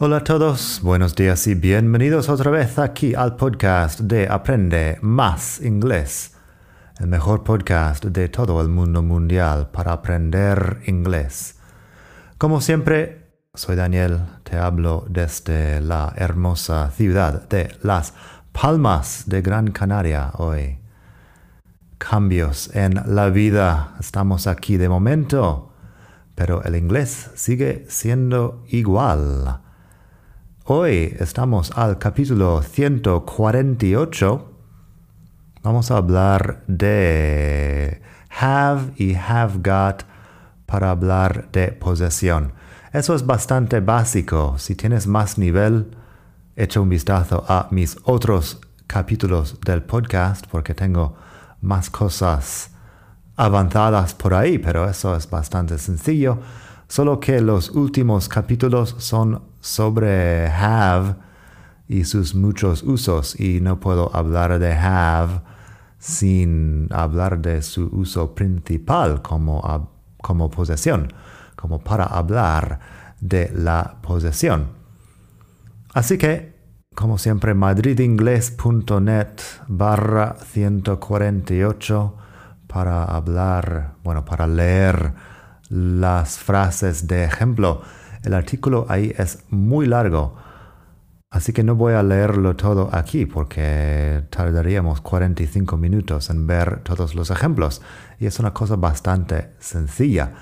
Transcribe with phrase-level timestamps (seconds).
[0.00, 5.60] Hola a todos, buenos días y bienvenidos otra vez aquí al podcast de Aprende Más
[5.60, 6.36] Inglés,
[7.00, 11.58] el mejor podcast de todo el mundo mundial para aprender inglés.
[12.38, 18.14] Como siempre, soy Daniel, te hablo desde la hermosa ciudad de Las
[18.52, 20.78] Palmas de Gran Canaria hoy.
[21.98, 25.72] Cambios en la vida, estamos aquí de momento,
[26.36, 29.62] pero el inglés sigue siendo igual.
[30.70, 34.52] Hoy estamos al capítulo 148.
[35.62, 38.02] Vamos a hablar de
[38.38, 40.02] have y have got
[40.66, 42.52] para hablar de posesión.
[42.92, 44.56] Eso es bastante básico.
[44.58, 45.96] Si tienes más nivel,
[46.54, 51.16] echa un vistazo a mis otros capítulos del podcast porque tengo
[51.62, 52.72] más cosas
[53.36, 56.40] avanzadas por ahí, pero eso es bastante sencillo.
[56.88, 61.16] Solo que los últimos capítulos son sobre have
[61.88, 65.40] y sus muchos usos y no puedo hablar de have
[65.98, 71.12] sin hablar de su uso principal como, como posesión,
[71.56, 72.78] como para hablar
[73.20, 74.68] de la posesión.
[75.94, 76.56] Así que,
[76.94, 82.14] como siempre, madridingles.net barra 148
[82.68, 85.14] para hablar, bueno, para leer
[85.68, 87.82] las frases de ejemplo.
[88.22, 90.36] El artículo ahí es muy largo,
[91.30, 97.14] así que no voy a leerlo todo aquí porque tardaríamos 45 minutos en ver todos
[97.14, 97.82] los ejemplos
[98.18, 100.32] y es una cosa bastante sencilla.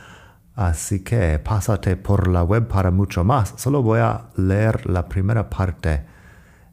[0.55, 3.53] Así que pásate por la web para mucho más.
[3.59, 6.05] Solo voy a leer la primera parte,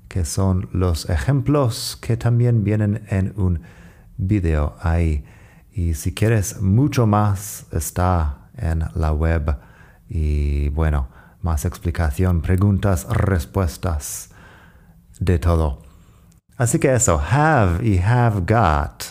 [0.07, 3.61] que son los ejemplos que también vienen en un
[4.15, 5.25] video ahí.
[5.73, 9.53] Y si quieres mucho más, está en la web
[10.09, 11.07] y bueno,
[11.41, 14.29] más explicación, preguntas, respuestas,
[15.19, 15.81] de todo.
[16.57, 19.03] Así que eso, have y have got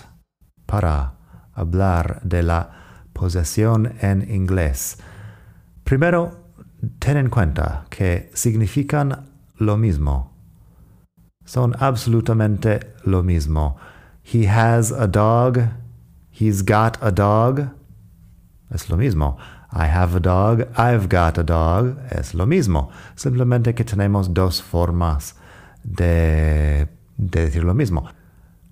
[0.67, 1.15] para
[1.55, 2.71] hablar de la
[3.13, 4.99] posesión en inglés.
[5.85, 6.43] Primero,
[6.99, 10.33] ten en cuenta que significan lo mismo.
[11.45, 13.77] Son absolutamente lo mismo.
[14.23, 15.59] He has a dog.
[16.31, 17.69] He's got a dog.
[18.71, 19.37] Es lo mismo.
[19.73, 21.97] I have a dog, I've got a dog.
[22.11, 22.91] Es lo mismo.
[23.15, 25.35] Simplemente que tenemos dos formas
[25.83, 28.05] de, de decir lo mismo.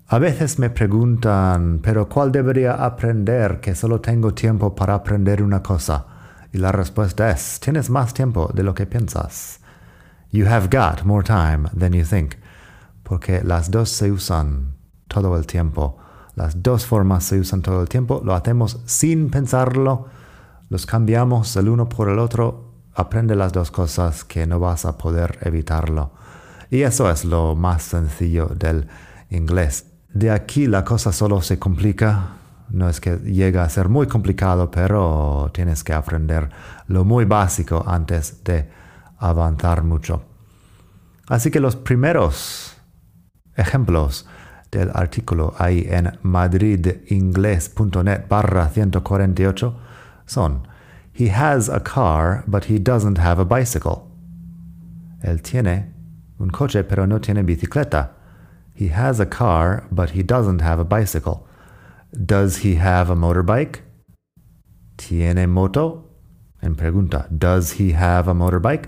[0.07, 5.63] A veces me preguntan, pero ¿cuál debería aprender que solo tengo tiempo para aprender una
[5.63, 6.05] cosa?
[6.51, 9.59] Y la respuesta es, tienes más tiempo de lo que piensas.
[10.31, 12.35] You have got more time than you think.
[13.03, 14.75] Porque las dos se usan
[15.07, 15.97] todo el tiempo.
[16.35, 20.07] Las dos formas se usan todo el tiempo, lo hacemos sin pensarlo,
[20.71, 24.97] los cambiamos el uno por el otro, aprende las dos cosas que no vas a
[24.97, 26.13] poder evitarlo.
[26.69, 28.87] Y eso es lo más sencillo del
[29.29, 29.87] inglés.
[30.13, 32.37] De aquí la cosa solo se complica.
[32.69, 36.49] No es que llega a ser muy complicado, pero tienes que aprender
[36.87, 38.69] lo muy básico antes de
[39.17, 40.23] avanzar mucho.
[41.27, 42.77] Así que los primeros
[43.57, 44.25] ejemplos
[44.71, 49.90] del artículo ahí en madridingles.net barra 148
[50.31, 50.65] son
[51.13, 54.09] He has a car, but he doesn't have a bicycle.
[55.23, 55.93] Él tiene
[56.39, 58.09] un coche, pero no tiene bicicleta.
[58.73, 61.45] He has a car, but he doesn't have a bicycle.
[62.13, 63.81] Does he have a motorbike?
[64.97, 66.05] ¿Tiene moto?
[66.61, 68.87] En pregunta, does he have a motorbike?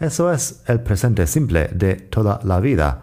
[0.00, 3.02] Eso es el presente simple de toda la vida.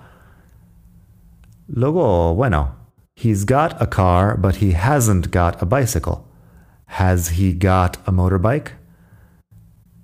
[1.68, 2.72] Luego, bueno,
[3.16, 6.25] he's got a car, but he hasn't got a bicycle.
[6.88, 8.74] Has he got a motorbike?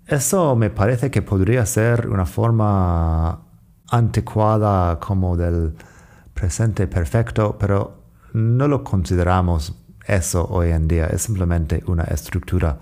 [0.06, 3.42] Eso me parece que podría ser una forma
[3.90, 5.76] anticuada como del
[6.34, 9.74] presente perfecto, pero no lo consideramos
[10.06, 11.08] eso hoy en día.
[11.08, 12.80] Es simplemente una estructura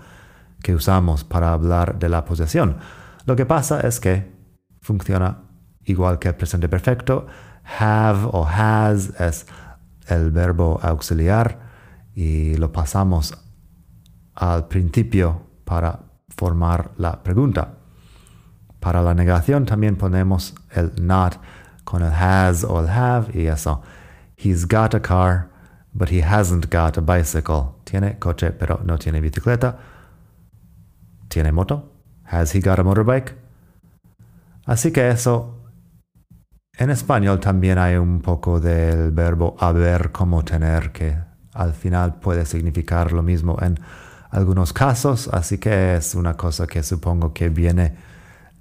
[0.62, 2.78] que usamos para hablar de la posesión.
[3.26, 4.32] Lo que pasa es que
[4.80, 5.42] funciona
[5.84, 7.26] igual que el presente perfecto.
[7.78, 9.46] Have o has es
[10.08, 11.58] el verbo auxiliar
[12.14, 13.36] y lo pasamos
[14.40, 17.74] al principio para formar la pregunta.
[18.80, 21.38] Para la negación también ponemos el not
[21.84, 23.82] con el has o el have y eso.
[24.36, 25.50] He's got a car,
[25.92, 27.74] but he hasn't got a bicycle.
[27.84, 29.76] Tiene coche, pero no tiene bicicleta.
[31.28, 31.92] Tiene moto.
[32.24, 33.34] Has he got a motorbike?
[34.64, 35.56] Así que eso.
[36.78, 41.14] En español también hay un poco del verbo haber como tener que
[41.52, 43.78] al final puede significar lo mismo en
[44.30, 47.94] algunos casos, así que es una cosa que supongo que viene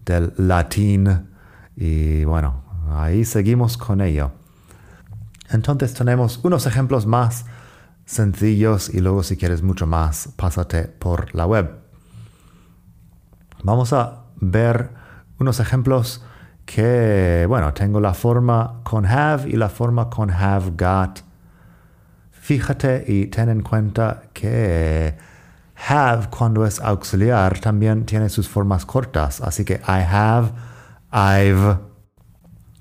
[0.05, 1.29] del latín
[1.75, 4.31] y bueno, ahí seguimos con ello.
[5.51, 7.45] Entonces tenemos unos ejemplos más
[8.05, 11.71] sencillos y luego si quieres mucho más, pásate por la web.
[13.63, 14.89] Vamos a ver
[15.37, 16.23] unos ejemplos
[16.65, 21.21] que, bueno, tengo la forma con have y la forma con have got.
[22.31, 25.28] Fíjate y ten en cuenta que
[25.87, 29.41] have cuando es auxiliar también tiene sus formas cortas.
[29.41, 30.51] Así que I have,
[31.11, 31.79] I've,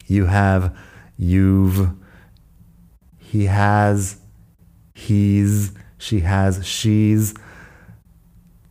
[0.06, 0.72] you have,
[1.16, 1.92] you've,
[3.18, 4.18] he has,
[4.94, 7.34] he's, she has, she's.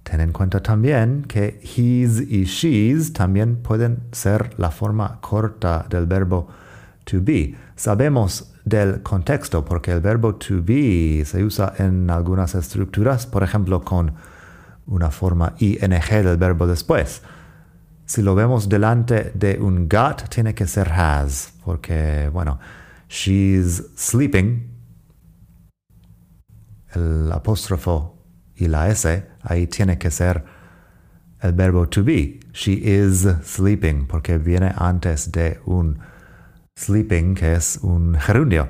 [0.04, 6.06] Ten en cuenta también que he's y she's también pueden ser la forma corta del
[6.06, 6.48] verbo
[7.06, 7.56] to be.
[7.76, 13.82] Sabemos del contexto, porque el verbo to be se usa en algunas estructuras, por ejemplo,
[13.82, 14.14] con
[14.88, 17.22] una forma ing del verbo después.
[18.06, 22.60] Si lo vemos delante de un got, tiene que ser has, porque, bueno,
[23.10, 24.70] she's sleeping,
[26.94, 28.18] el apóstrofo
[28.56, 30.44] y la S, ahí tiene que ser
[31.42, 32.40] el verbo to be.
[32.54, 36.00] She is sleeping, porque viene antes de un
[36.78, 38.70] sleeping, que es un gerundio.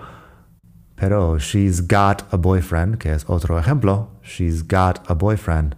[0.95, 4.07] Pero she's got a boyfriend, que es otro ejemplo.
[4.23, 5.75] She's got a boyfriend.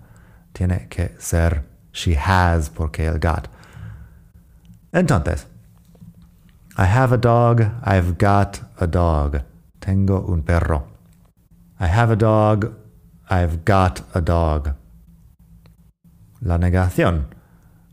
[0.54, 3.48] Tiene que ser she has porque el got.
[4.94, 5.46] Entonces,
[6.78, 9.42] I have a dog, I've got a dog.
[9.82, 10.88] Tengo un perro.
[11.80, 12.74] I have a dog,
[13.30, 14.76] I've got a dog.
[16.42, 17.26] La negación.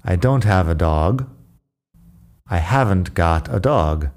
[0.04, 1.26] I don't have a dog.
[2.49, 4.10] I haven't got a dog.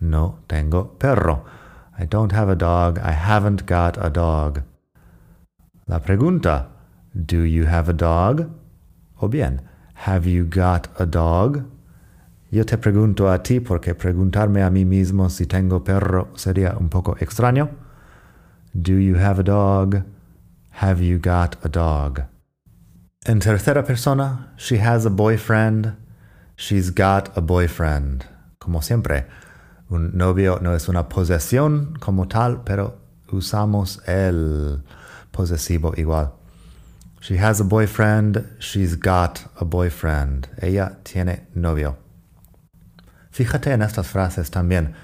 [0.00, 1.44] No tengo perro.
[1.98, 2.98] I don't have a dog.
[2.98, 4.62] I haven't got a dog.
[5.86, 6.66] La pregunta.
[7.14, 8.50] Do you have a dog?
[9.22, 9.62] O bien,
[10.04, 11.64] have you got a dog?
[12.50, 16.88] Yo te pregunto a ti porque preguntarme a mí mismo si tengo perro sería un
[16.88, 17.70] poco extraño.
[18.74, 20.04] Do you have a dog?
[20.82, 22.24] Have you got a dog?
[23.24, 25.96] En tercera persona, she has a boyfriend.
[26.56, 28.26] She's got a boyfriend.
[28.60, 29.24] Como siempre,
[29.88, 32.98] un novio no es una posesión como tal, pero
[33.30, 34.82] usamos el
[35.30, 36.32] posesivo igual.
[37.20, 40.48] She has a boyfriend, she's got a boyfriend.
[40.60, 41.96] Ella tiene novio.
[43.30, 44.94] Fíjate en estas frases también,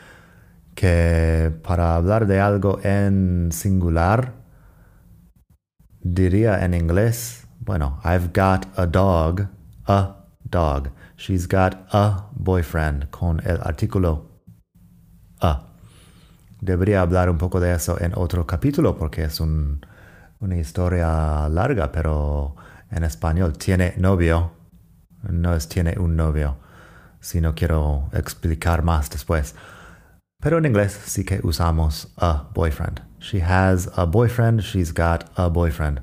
[0.74, 4.34] que para hablar de algo en singular,
[6.00, 9.48] diría en inglés, bueno, I've got a dog,
[9.86, 10.90] a dog.
[11.16, 14.31] She's got a boyfriend con el artículo
[15.44, 15.64] Ah,
[16.60, 22.54] debería hablar un poco de eso en otro capítulo porque es una historia larga, pero
[22.92, 24.52] en español tiene novio,
[25.28, 26.58] no es tiene un novio,
[27.18, 29.56] si no quiero explicar más después.
[30.40, 33.02] Pero en inglés sí que usamos a boyfriend.
[33.18, 36.02] She has a boyfriend, she's got a boyfriend.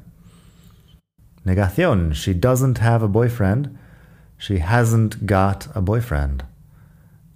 [1.46, 2.13] Negación.
[2.13, 3.69] She doesn't have a boyfriend,
[4.38, 6.43] she hasn't got a boyfriend.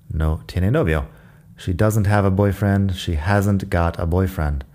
[0.10, 1.08] No tiene novio.
[1.64, 4.66] She doesn't have a boyfriend, she hasn't got a boyfriend.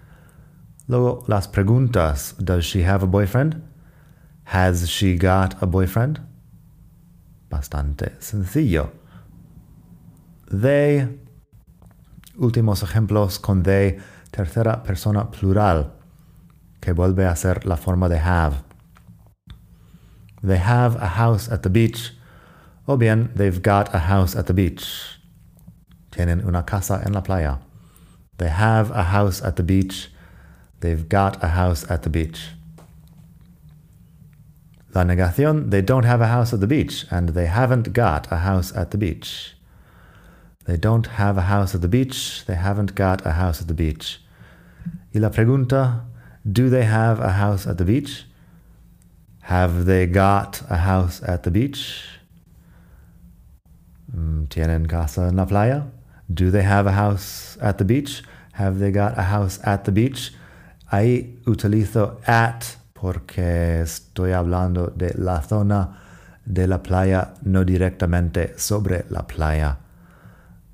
[0.86, 2.32] Luego, las preguntas.
[2.42, 3.62] Does she have a boyfriend?
[4.44, 6.18] Has she got a boyfriend?
[7.50, 8.90] Bastante sencillo.
[10.50, 11.08] They.
[12.38, 13.98] Últimos ejemplos con they,
[14.32, 15.92] tercera persona plural,
[16.80, 18.64] que vuelve a ser la forma de have.
[20.42, 22.14] They have a house at the beach.
[22.86, 25.17] O bien, they've got a house at the beach.
[26.10, 27.58] Tienen una casa en la playa.
[28.38, 30.10] They have a house at the beach.
[30.80, 32.50] They've got a house at the beach.
[34.94, 38.38] La negación, they don't have a house at the beach, and they haven't got a
[38.38, 39.54] house at the beach.
[40.64, 43.74] They don't have a house at the beach, they haven't got a house at the
[43.74, 44.20] beach.
[45.14, 46.04] Y la pregunta,
[46.50, 48.24] do they have a house at the beach?
[49.42, 52.04] Have they got a house at the beach?
[54.14, 55.86] Mm, ¿Tienen casa en la playa?
[56.28, 58.22] Do they have a house at the beach?
[58.52, 60.32] Have they got a house at the beach?
[60.90, 65.98] Ahí utilizo at porque estoy hablando de la zona
[66.44, 69.78] de la playa, no directamente sobre la playa.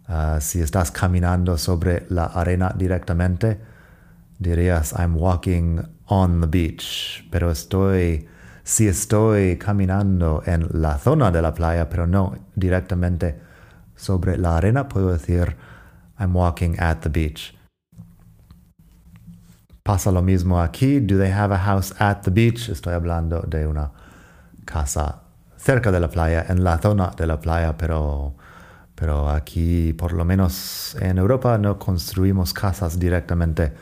[0.08, 3.58] Uh, si estás caminando sobre la arena directamente,
[4.38, 8.28] dirías I'm walking on the beach, pero estoy
[8.62, 13.43] si estoy caminando en la zona de la playa, pero no directamente
[14.04, 15.56] sobre la arena, puedo decir
[16.18, 17.54] I'm walking at the beach.
[19.82, 21.00] Pasa lo mismo aquí.
[21.00, 22.68] Do they have a house at the beach?
[22.68, 23.90] Estoy hablando de una
[24.64, 25.22] casa
[25.56, 28.34] cerca de la playa, en la zona de la playa, pero,
[28.94, 33.72] pero aquí, por lo menos en Europa, no construimos casas directamente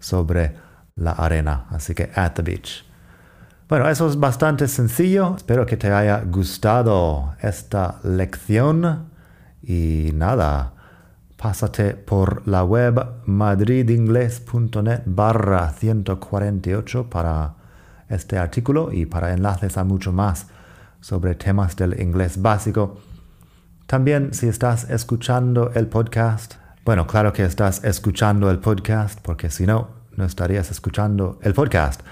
[0.00, 0.56] sobre
[0.96, 1.66] la arena.
[1.70, 2.84] Así que at the beach.
[3.68, 5.34] Bueno, eso es bastante sencillo.
[5.36, 9.13] Espero que te haya gustado esta lección.
[9.66, 10.74] Y nada,
[11.36, 17.54] pásate por la web madridingles.net barra 148 para
[18.08, 20.48] este artículo y para enlaces a mucho más
[21.00, 23.00] sobre temas del inglés básico.
[23.86, 26.54] También si estás escuchando el podcast,
[26.84, 32.02] bueno, claro que estás escuchando el podcast porque si no, no estarías escuchando el podcast.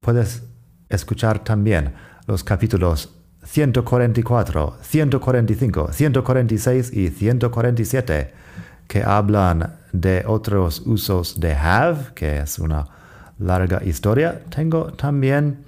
[0.00, 0.42] Puedes
[0.88, 1.94] escuchar también
[2.26, 3.15] los capítulos
[3.46, 8.32] 144, 145, 146 y 147
[8.88, 12.86] que hablan de otros usos de have, que es una
[13.38, 14.42] larga historia.
[14.50, 15.64] Tengo también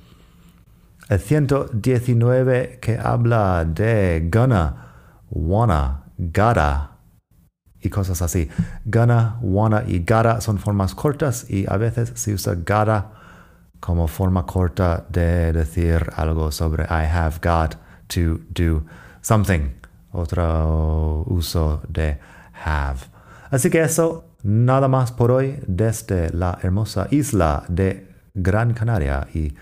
[1.08, 4.92] el 119 que habla de gonna,
[5.30, 6.98] wanna, gotta
[7.80, 8.48] y cosas así.
[8.84, 13.17] Gonna, wanna y gotta son formas cortas y a veces se usa gotta
[13.80, 17.76] como forma corta de decir algo sobre I have got
[18.08, 18.84] to do
[19.22, 19.74] something.
[20.12, 22.18] Otro uso de
[22.64, 23.00] have.
[23.50, 29.54] Así que eso, nada más por hoy desde la hermosa isla de Gran Canaria y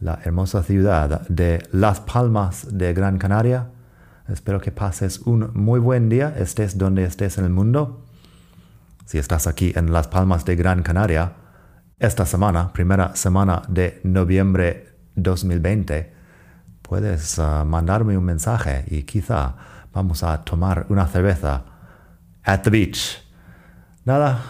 [0.00, 3.68] la hermosa ciudad de Las Palmas de Gran Canaria.
[4.28, 8.04] Espero que pases un muy buen día, estés donde estés en el mundo.
[9.06, 11.32] Si estás aquí en Las Palmas de Gran Canaria,
[11.98, 16.14] esta semana, primera semana de noviembre 2020,
[16.82, 19.54] puedes uh, mandarme un mensaje y quizá
[19.92, 21.64] vamos a tomar una cerveza
[22.44, 23.22] at the beach.
[24.04, 24.40] Nada,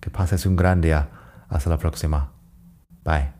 [0.00, 1.08] que pases un gran día.
[1.48, 2.32] Hasta la próxima.
[3.04, 3.39] Bye.